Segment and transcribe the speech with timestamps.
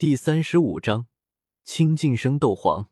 [0.00, 1.08] 第三十五章
[1.62, 2.88] 清净生斗皇。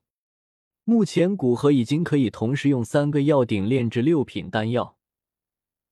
[0.84, 4.98] 目前古河已经可以同时用三个药鼎炼制六品丹药。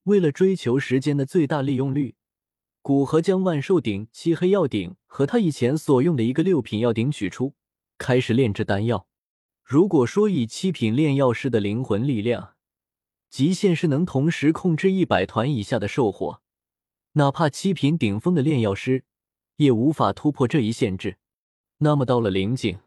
[0.03, 2.17] 为了追求时间的最大利用率，
[2.83, 7.55] 古河将万寿鼎、漆黑药鼎和他以前所用的一个六品药鼎取出，
[7.97, 9.09] 开始炼制丹药。
[9.65, 12.57] 如果说以七品炼药师的灵魂力量，
[13.31, 16.43] 极限是能同时控制一百团以下的兽火，
[17.13, 19.05] 哪怕七品顶峰的炼药师
[19.57, 21.19] 也无法突破这一限制。
[21.79, 22.79] 那么到了灵境。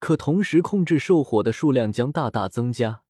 [0.00, 3.04] 可同时控制兽火的数量将大大增加，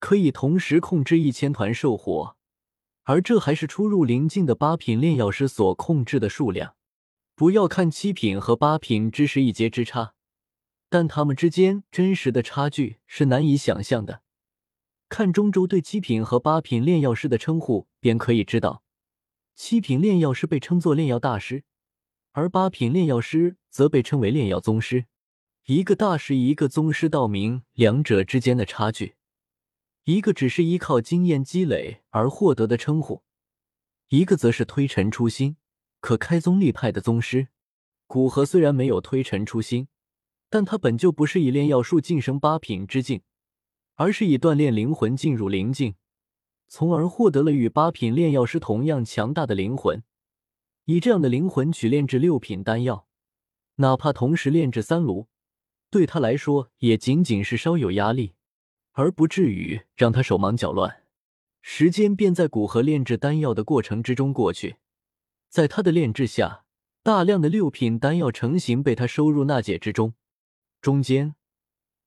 [0.00, 2.36] 可以同时控制一千团兽火，
[3.02, 6.76] 而这还是初入灵境的八品炼药师所控制的数量。
[7.34, 10.14] 不要看七品和八品只是一阶之差，
[10.88, 14.22] 但他们之间真实的差距是难以想象的。
[15.10, 18.82] 看中州对七品和八品炼药师的称呼，便可以知道，
[19.54, 21.64] 七品炼药师被称作炼药大师，
[22.36, 25.06] 而八品炼药师则被称为炼药宗师。
[25.66, 29.14] 一个大师，一个宗师，道明两者之间的差距。
[30.02, 33.22] 一个只是依靠经验积累而获得的称呼，
[34.08, 35.56] 一个则是推陈出新、
[36.00, 37.48] 可开宗立派的宗师。
[38.08, 39.86] 古河虽然没有推陈出新，
[40.50, 43.22] 但他本就不是以炼药术晋升八品之境，
[43.94, 45.94] 而是以锻炼灵魂进入灵境，
[46.66, 50.02] 从而获得了与八品炼药师同样强大的灵魂。
[50.86, 53.06] 以这样的灵魂去炼制六品丹药，
[53.76, 55.28] 哪怕同时炼制三炉。
[55.90, 58.34] 对他来说，也仅仅是稍有压力，
[58.92, 61.02] 而不至于让他手忙脚乱。
[61.62, 64.76] 时间便在古河炼制丹药的过程之中过去，
[65.48, 66.64] 在他的炼制下，
[67.02, 70.12] 大量的六品丹药成型，被他收入纳戒之中。
[70.82, 71.34] 中间，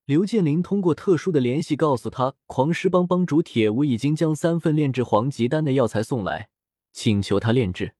[0.05, 6.49] 刘建林通过特殊的联系告诉他，狂狮帮帮主铁无已经将三份炼制黄级丹的药材送来，
[6.93, 7.95] 请求他炼制。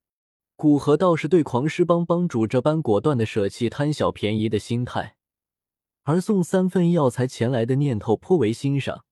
[0.58, 5.16] 古河倒是对狂狮帮帮主这般果断的舍弃贪小便宜的心态。
[6.02, 9.06] 而送三份药材前来的念头颇为欣赏。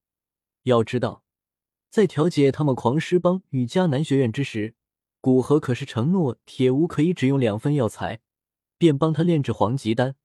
[0.63, 1.21] 要知道，
[1.91, 4.73] 在调解他们狂狮帮与迦南学院之时，
[5.21, 8.21] 古河可是承诺铁无可以只用两份药材，
[8.79, 10.15] 便帮他炼制黄级丹，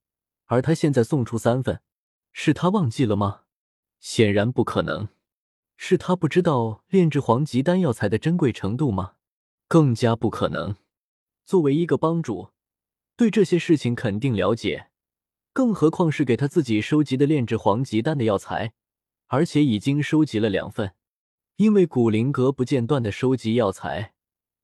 [0.46, 1.82] 而他现在送出三份，
[2.32, 3.42] 是他忘记了吗？
[3.98, 5.08] 显然不可能。
[5.76, 9.16] 是他不知道炼制黄级丹药材的珍贵程度吗？
[9.68, 10.76] 更加不可能。
[11.50, 12.50] 作为一个帮主，
[13.16, 14.90] 对这些事情肯定了解。
[15.52, 18.72] 更何况是给他自己收集的炼制黄级丹的药材，
[19.26, 20.92] 而且已经收集了两份。
[21.56, 24.14] 因为古灵阁不间断的收集药材，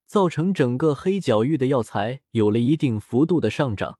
[0.06, 3.98] 造成整个黑角域的药材有了一定幅度的上涨。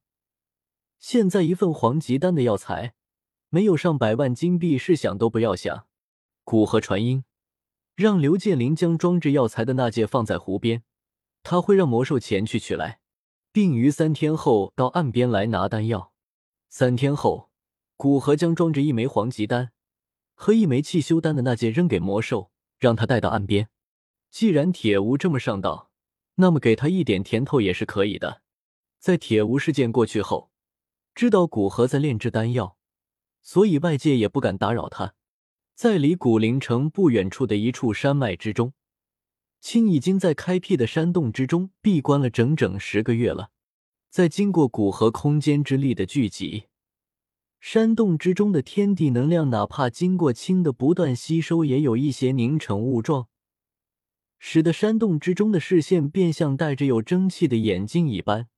[1.00, 2.94] 现在一份黄级丹的药材，
[3.48, 5.88] 没有上百万金币，是想都不要想。
[6.44, 7.24] 古河传音，
[7.96, 10.84] 让刘建林将装置药材的那戒放在湖边，
[11.48, 12.98] 他会让魔兽前去取来，
[13.52, 16.12] 并于三天后到岸边来拿丹药。
[16.68, 17.50] 三天后，
[17.96, 19.70] 古河将装着一枚黄级丹
[20.34, 23.68] 和一枚气修丹的那戒扔给魔兽，让他带到岸边。
[24.28, 25.92] 既然铁无这么上道，
[26.34, 28.42] 那么给他一点甜头也是可以的。
[28.98, 30.50] 在铁无事件过去后，
[31.14, 32.76] 知道古河在炼制丹药，
[33.40, 35.14] 所以外界也不敢打扰他。
[35.76, 38.72] 在离古灵城不远处的一处山脉之中，
[39.60, 43.50] 青已经在开辟的山洞之中闭关了整整十个月了。
[44.08, 46.64] 在经过古河空间之力的聚集，
[47.60, 53.28] 山洞之中的天地能量，哪怕经过氢的不断吸收，也有一些凝成雾状，
[54.38, 58.48] 使得山洞之中的视线变像戴着有蒸汽的眼睛一般，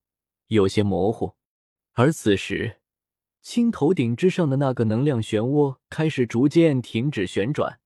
[0.49, 1.35] 有些模糊。
[1.95, 2.77] 而此时，
[3.41, 7.81] 青头顶之上的那个能量漩涡开始逐渐停止旋转，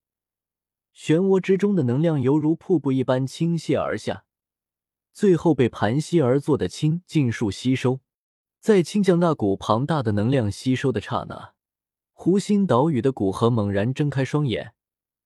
[0.95, 4.25] 漩涡之中的能量犹如瀑布一般倾泻而下。
[5.13, 8.01] 最后被盘膝而坐的青尽数吸收，
[8.61, 11.55] 在氢将那股庞大的能量吸收的刹那，
[12.13, 14.75] 湖心岛屿的古河猛然睁开双眼，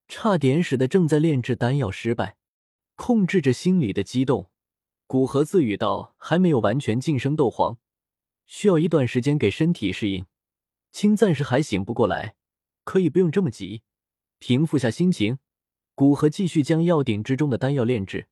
[0.08, 2.36] 差点使得正在炼制丹药失败。
[2.96, 4.50] 控制着心里的激动，
[5.06, 7.78] 古河自语道：“还没有完全晋升斗皇，
[8.46, 10.26] 需要一段时间给身体适应。
[10.90, 12.34] 氢暂时还醒不过来，
[12.84, 13.82] 可以不用这么急，
[14.38, 15.38] 平复下心情。”
[15.96, 18.28] 古河继续将药鼎之中的丹药炼制。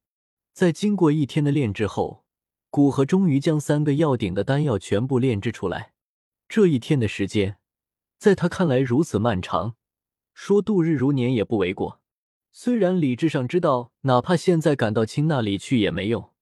[0.53, 2.23] 在经过一天的炼制后，
[2.69, 5.95] 古河终于将三个药鼎的丹药全部炼制出来。
[6.47, 7.57] 这一天的时间，
[8.19, 9.77] 在他看来如此漫长，
[10.35, 12.03] 说度日如年也不为过。
[12.53, 16.33] 虽然理智上知道，哪怕现在赶到青那里去也没用，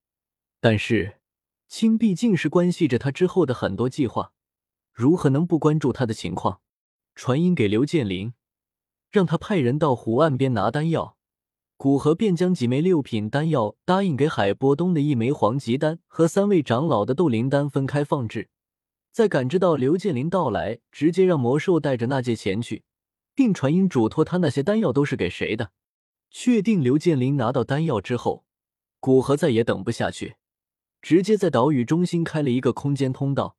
[0.58, 1.18] 但是
[1.68, 4.32] 青毕竟是关系着他之后的很多计划，
[4.92, 6.60] 如何能不关注他的情况？
[7.14, 8.34] 传音给刘建林，
[9.12, 11.16] 让他派人到湖岸边拿丹药。
[11.76, 18.48] 古河便将几枚六品丹药答应给海波东的一枚黄级丹和三位长老的斗灵丹分开放置，
[19.12, 22.84] 在感知到刘建林到来，直接让魔兽带着那戒前去，
[23.34, 25.72] 并传音嘱托他那些丹药都是给谁的。
[26.30, 28.44] 确定刘建林拿到丹药之后，
[29.00, 30.36] 古河再也等不下去，
[31.02, 33.56] 直接在岛屿中心开了一个空间通道，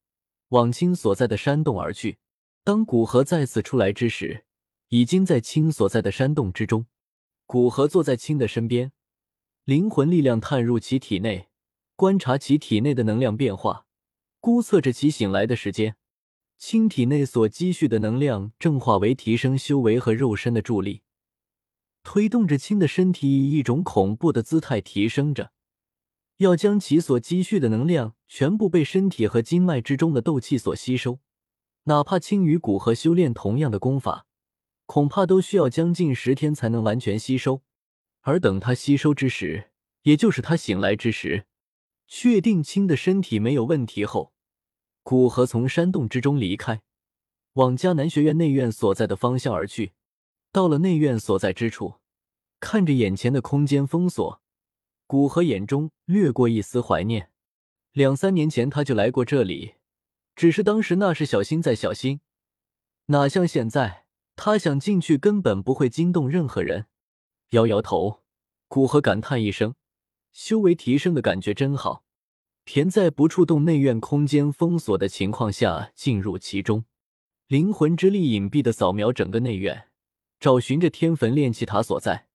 [0.50, 2.18] 往青所在的山洞而去。
[2.64, 4.46] 当古河再次出来之时，
[4.94, 6.86] 已经在青所在的山洞之中。
[7.48, 8.92] 古河坐在青的身边，
[9.64, 11.50] 灵魂力量探入其体内，
[11.96, 13.88] 观察其体内的能量变化。
[14.40, 15.96] 估测着其醒来的时间，
[16.60, 21.02] 青体内所积蓄的能量正化为提升修为和肉身的助力，
[22.04, 25.54] 推动着青的身体以一种恐怖的姿态提升着，
[26.38, 31.18] 要将其所积蓄的能量全部被身体和经脉之中的斗气所吸收。
[31.86, 34.28] 哪怕青与古河修炼同样的功法，
[34.86, 37.62] 恐怕都需要将近十天才能完全吸收。
[38.22, 39.72] 而等他吸收之时，
[40.04, 41.46] 也就是他醒来之时，
[42.08, 44.34] 确定青的身体没有问题后。
[45.04, 46.82] 古河从山洞之中离开，
[47.54, 49.92] 往迦南学院内院所在的方向而去。
[50.52, 51.96] 到了内院所在之处，
[52.60, 54.42] 看着眼前的空间封锁，
[55.08, 57.32] 古河眼中掠过一丝怀念。
[57.92, 59.76] 两三年前他就来过这里，
[60.36, 62.22] 只是当时那是小心再小心，
[63.08, 64.03] 哪像现在，
[64.46, 66.88] 他想进去根本不会惊动任何人。
[67.52, 68.24] 摇摇头，
[68.68, 69.76] 古河感叹一声
[70.34, 72.04] ：“修为提升的感觉真好。”
[72.66, 76.84] 田在不触动内院空间封锁的情况下进入其中，
[77.48, 79.88] 灵魂之力隐蔽的扫描整个内院，
[80.42, 82.28] 找寻着天坟炼气塔所在。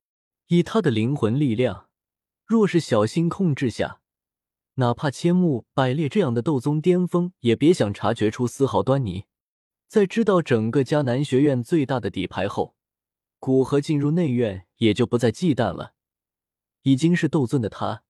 [0.46, 1.88] 以他的灵魂力量，
[2.46, 4.00] 若是小心控制下，
[4.76, 9.26] 哪怕千木百裂这样的斗宗巅峰也别想察觉出丝毫端倪。
[9.88, 12.76] 在知道整个迦南学院最大的底牌后，
[13.38, 15.94] 古河进入内院也就不再忌惮了。
[16.82, 18.02] 已经是斗尊的他。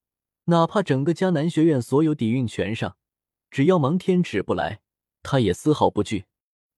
[0.46, 2.96] 哪怕整个迦南学院所有底蕴全上，
[3.48, 4.80] 只要芒天尺不来，
[5.22, 6.24] 他也丝毫不惧。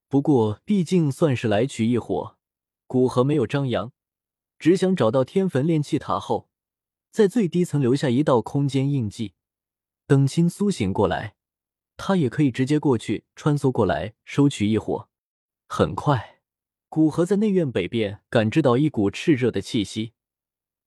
[0.07, 2.37] 不过，毕竟算是来取一火，
[2.85, 3.91] 古河没有张扬，
[4.59, 6.49] 只想找到天坟炼气塔后，
[7.09, 9.33] 在最低层留下一道空间印记，
[10.05, 11.35] 等青苏醒过来，
[12.03, 15.07] 他也可以直接过去穿梭过来收取一火。
[15.67, 16.39] 很快，
[16.89, 20.13] 古河在内院北边感知到一股炽热的气息。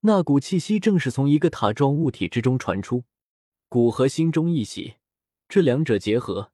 [0.01, 3.05] 那股气息正是从一个塔状物体之中传出，
[3.69, 4.95] 古河心中一喜，
[5.49, 6.51] 这两者结合，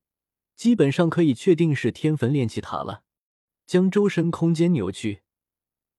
[0.54, 3.04] 基本上可以确定是天坟炼气塔了。
[3.66, 5.22] 将周身空间扭曲，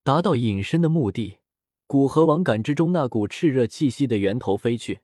[0.04, 1.40] 达到隐身的目的。
[1.88, 5.00] 古河往感知中那股炽热气息的源头飞去。